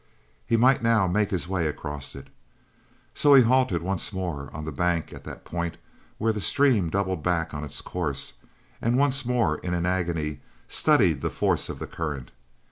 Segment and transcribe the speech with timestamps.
[0.47, 2.29] He might now make his way across it.
[3.13, 5.77] So he halted once more on the bank at the point
[6.17, 8.33] where the stream doubled back on its course
[8.81, 12.31] and once more, in an agony, studied the force of the current.